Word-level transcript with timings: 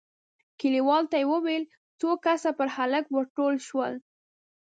کليوالو 0.59 1.09
ته 1.11 1.15
يې 1.21 1.25
وويل، 1.31 1.63
څو 1.99 2.09
کسه 2.25 2.49
پر 2.57 2.67
هلک 2.75 3.05
ور 3.13 3.25
ټول 3.35 3.53
شول، 3.67 3.93